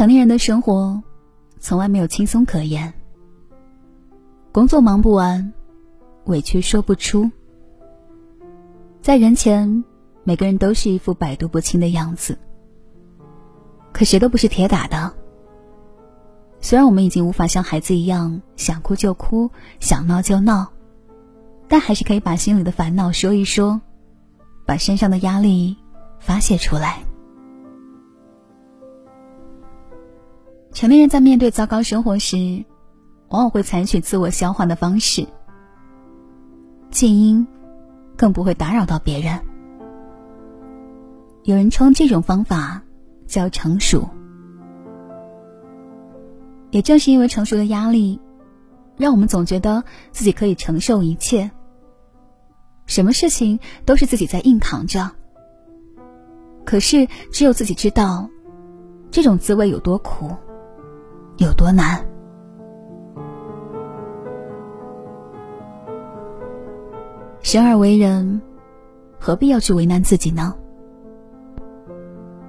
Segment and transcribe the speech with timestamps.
[0.00, 1.02] 成年人的生活，
[1.58, 2.90] 从来没有轻松可言。
[4.50, 5.52] 工作忙不完，
[6.24, 7.30] 委屈说不出。
[9.02, 9.84] 在人前，
[10.24, 12.38] 每个人都是一副百毒不侵的样子。
[13.92, 15.12] 可谁都不是铁打的。
[16.62, 20.72] 虽然我们已经无法像孩子一样想哭就哭，想闹就闹，
[21.68, 23.82] 但还是可以把心里的烦恼说一说，
[24.64, 25.76] 把身上的压力
[26.18, 27.04] 发泄出来。
[30.80, 32.64] 成年人在面对糟糕生活时，
[33.28, 35.26] 往往会采取自我消化的方式，
[36.90, 37.46] 静音，
[38.16, 39.38] 更不会打扰到别人。
[41.42, 42.82] 有人称这种方法
[43.26, 44.08] 叫成熟。
[46.70, 48.18] 也正是因为成熟的压力，
[48.96, 51.50] 让我们总觉得自己可以承受一切，
[52.86, 55.10] 什么事情都是自己在硬扛着。
[56.64, 58.30] 可是只有自己知道，
[59.10, 60.34] 这种滋味有多苦。
[61.60, 62.02] 多难？
[67.42, 68.40] 生而为人，
[69.18, 70.54] 何必要去为难自己呢？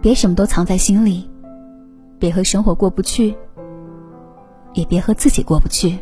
[0.00, 1.30] 别什么都藏在心里，
[2.18, 3.36] 别和生活过不去，
[4.72, 5.98] 也别和自己过不去。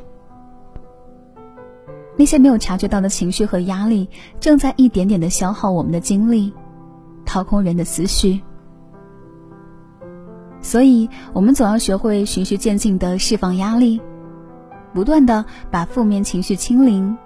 [2.16, 4.08] 那些没有察觉到的情绪和压力，
[4.38, 6.54] 正在一点点的消耗我们的精力，
[7.24, 8.40] 掏空人的思绪。
[10.62, 14.00] 所以，我们总要学会循序渐进的释放压力，
[14.94, 17.18] 不断的把负面情绪清零，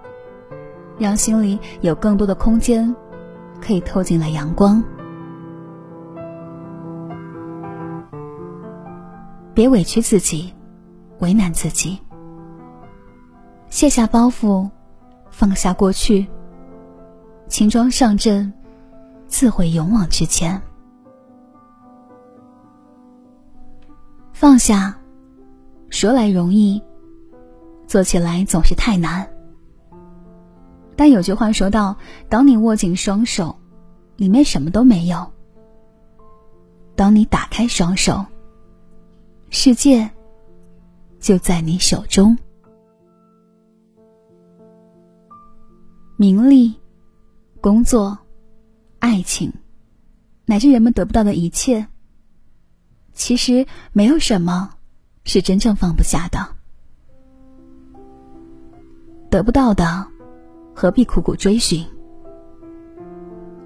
[0.99, 2.97] 让心里有更多的空间，
[3.61, 4.83] 可以透进来阳光。
[9.53, 10.53] 别委屈自己，
[11.19, 11.99] 为难自己。
[13.69, 14.69] 卸下包袱，
[15.31, 16.27] 放下过去，
[17.49, 18.53] 轻装上阵，
[19.27, 20.61] 自会勇往直前。
[24.39, 24.95] 放下，
[25.89, 26.83] 说来容易，
[27.87, 29.27] 做起来总是太难。
[30.95, 31.97] 但有句话说到
[32.29, 33.57] ：“当你握紧双手，
[34.17, 35.25] 里面什么都没有；
[36.95, 38.23] 当你打开双手，
[39.49, 40.07] 世界
[41.19, 42.37] 就在你手中。”
[46.19, 46.75] 名利、
[47.63, 48.19] 工作、
[48.99, 49.51] 爱情，
[50.45, 51.89] 乃至人们得不到的一切。
[53.17, 54.75] 其实没有什么
[55.25, 56.47] 是真正放不下的，
[59.31, 60.07] 得不到的
[60.75, 61.85] 何必苦苦追寻？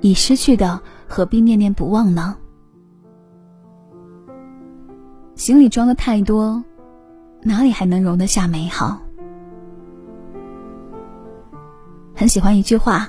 [0.00, 2.36] 已失去的何必念念不忘呢？
[5.34, 6.62] 心里装的太多，
[7.42, 9.00] 哪里还能容得下美好？
[12.14, 13.08] 很喜欢一句话：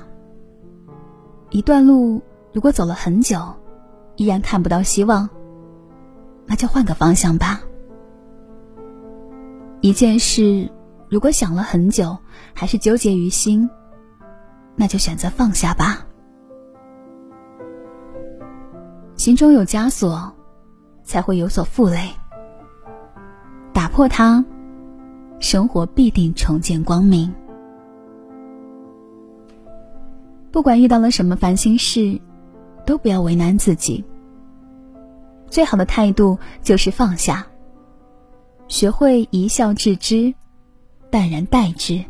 [1.52, 2.19] 一段路
[2.52, 3.40] 如果走了很久，
[4.16, 5.29] 依然看不到希望。
[6.46, 7.62] 那就换个方向吧。
[9.81, 10.69] 一件事，
[11.09, 12.18] 如果想了很久，
[12.53, 13.69] 还是纠结于心，
[14.75, 16.06] 那就选择放下吧。
[19.16, 20.31] 心中有枷锁，
[21.03, 22.09] 才会有所负累。
[23.73, 24.44] 打破它，
[25.40, 27.34] 生活必定重见光明。
[30.52, 32.19] 不管遇到了什么烦心事，
[32.85, 34.03] 都不要为难自己。
[35.51, 37.45] 最好的态度就是放下，
[38.69, 40.34] 学会一笑置之，
[41.12, 42.01] 淡然待之。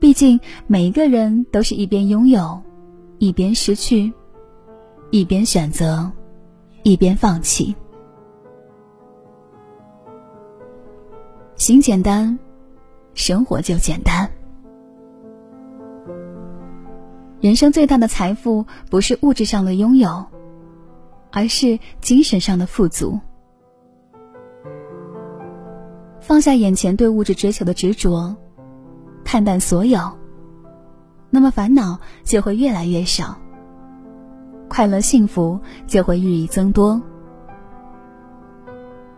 [0.00, 2.60] 毕竟每一个人都是一边拥有，
[3.18, 4.12] 一边失去，
[5.12, 6.10] 一边选择，
[6.82, 7.72] 一边放弃。
[11.54, 12.36] 心简单，
[13.14, 14.28] 生活就简单。
[17.40, 20.26] 人生最大的财富不是物质上的拥有。
[21.32, 23.18] 而是精神上的富足，
[26.20, 28.36] 放下眼前对物质追求的执着，
[29.24, 29.98] 看淡所有，
[31.30, 33.36] 那么烦恼就会越来越少，
[34.68, 37.00] 快乐幸福就会日益增多。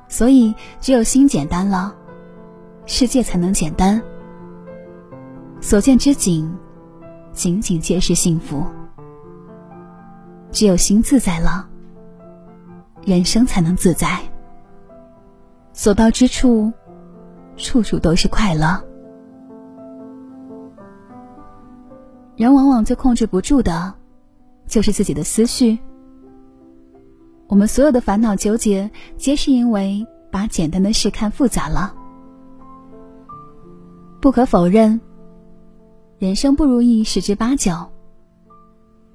[0.08, 1.92] 所以，只有心简单了，
[2.86, 4.00] 世界才能简单，
[5.60, 6.56] 所见之景，
[7.32, 8.64] 仅仅皆是幸福。
[10.52, 11.68] 只有心自在了。
[13.06, 14.18] 人生才能自在，
[15.72, 16.72] 所到之处，
[17.56, 18.82] 处处都是快乐。
[22.36, 23.94] 人往往最控制不住的，
[24.66, 25.78] 就是自己的思绪。
[27.46, 31.94] 我们所有的烦恼纠结，皆是因为把简单的事看复杂了。
[34.20, 35.00] 不可否认，
[36.18, 37.92] 人生不如意十之八九，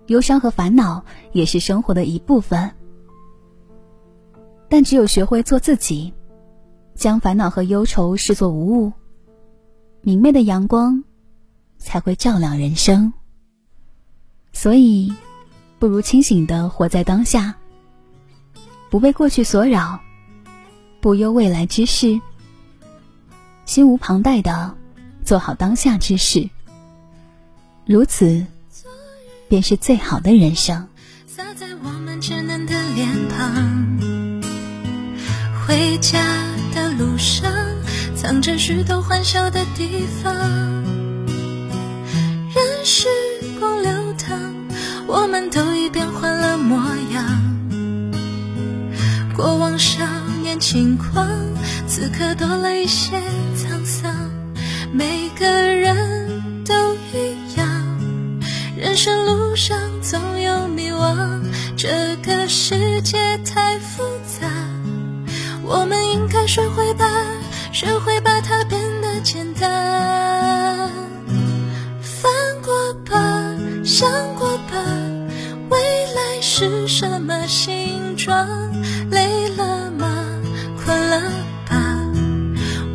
[0.05, 2.71] 忧伤和烦恼也是生活的一部分。
[4.69, 6.13] 但只有学会做自己，
[6.95, 8.93] 将烦恼和忧愁视作无物，
[10.01, 11.03] 明媚的阳光
[11.79, 13.11] 才会照亮人生。
[14.53, 15.13] 所以，
[15.79, 17.55] 不如清醒的活在当下，
[18.91, 19.99] 不被过去所扰，
[21.01, 22.21] 不忧未来之事，
[23.65, 24.75] 心无旁贷的
[25.23, 26.49] 做好当下之事。
[27.85, 28.45] 如此，
[29.47, 30.87] 便是最好的人生。
[35.69, 36.17] 回家
[36.73, 37.53] 的路上，
[38.15, 40.33] 藏着许多欢笑的地方。
[42.55, 43.07] 任时
[43.59, 44.35] 光流淌，
[45.05, 46.75] 我们都已变换了模
[47.13, 47.23] 样。
[49.37, 50.03] 过往少
[50.41, 51.29] 年轻狂，
[51.87, 53.21] 此刻多了一些
[53.55, 54.11] 沧桑。
[54.91, 57.67] 每个人都一样，
[58.75, 61.43] 人生路上总有迷惘。
[61.77, 64.47] 这个世界太复杂，
[65.71, 67.05] 我们应该学会把，
[67.71, 70.89] 学会把它变得简单。
[72.01, 72.31] 翻
[72.63, 73.55] 过吧，
[73.85, 74.73] 想过吧，
[75.69, 75.79] 未
[76.15, 78.47] 来是什么形状？
[79.11, 80.25] 累了吗？
[80.83, 81.21] 困了
[81.69, 81.77] 吧？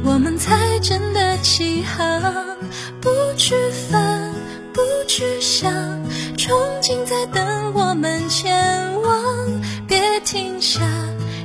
[0.03, 2.21] 我们才真的起航，
[3.01, 3.55] 不去
[3.89, 4.33] 烦，
[4.73, 5.73] 不去想，
[6.37, 9.23] 憧憬在等我们前往，
[9.87, 10.03] 别。
[10.25, 10.81] 停下，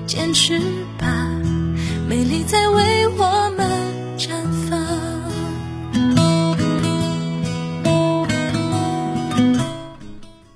[0.09, 0.59] 坚持
[0.97, 1.29] 吧，
[2.07, 3.69] 美丽在为我们
[4.17, 4.79] 绽放。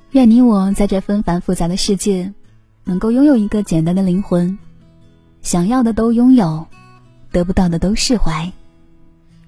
[0.09, 2.33] 愿你我在这纷繁复杂的世界，
[2.83, 4.57] 能够拥有一个简单的灵魂，
[5.43, 6.65] 想要的都拥有，
[7.31, 8.51] 得不到的都释怀，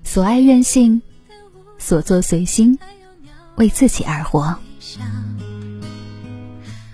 [0.04, 1.02] 所爱任性，
[1.80, 2.78] 所做随心，
[3.56, 4.56] 为自己而活。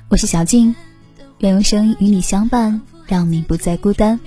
[0.07, 0.73] 我是小静。
[1.39, 2.81] 愿用声音与你相伴，
[3.11, 4.21] 让你不再孤单。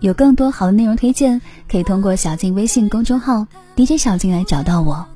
[0.00, 3.46] 有更多好的内容推荐，可以通过小静微信公众号
[3.76, 5.06] DJ 小静来找到我。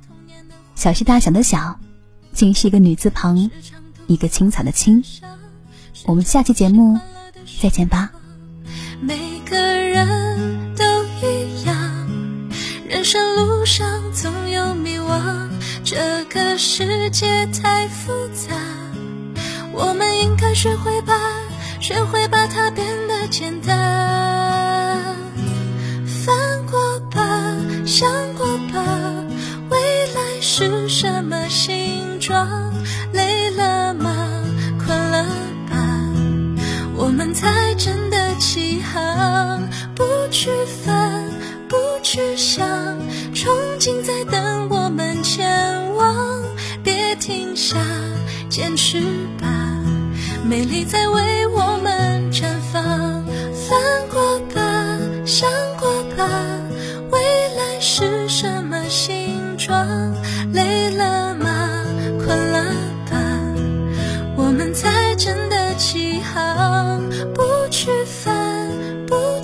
[0.74, 1.80] 小是大小的小，
[2.34, 3.50] 静是一个女字旁，
[4.06, 5.02] 一个青草的青。
[6.04, 7.00] 我们下期节目
[7.62, 8.12] 再见吧。
[9.00, 9.16] 每
[9.48, 10.84] 个人都
[11.26, 11.74] 一样，
[12.86, 15.48] 人生路上总有迷惘，
[15.82, 18.54] 这个世界太复杂。
[19.72, 21.14] 我们应该学会把，
[21.80, 23.76] 学会把它变得简单。
[26.06, 26.34] 翻
[26.70, 27.22] 过吧，
[27.84, 28.82] 想过吧，
[29.70, 29.78] 未
[30.14, 32.72] 来是什么形状？
[33.12, 34.10] 累了吗？
[34.84, 35.24] 困了
[35.70, 35.76] 吧？
[36.96, 39.62] 我们才真的起航。
[39.94, 40.50] 不去
[40.84, 41.22] 烦，
[41.68, 42.66] 不去想，
[43.32, 46.42] 憧憬在等我们前往。
[46.82, 47.78] 别停下，
[48.48, 49.00] 坚持
[49.40, 49.46] 吧。
[50.44, 51.55] 美丽在为我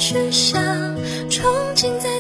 [0.03, 0.61] 去想
[1.31, 2.12] 憧憬在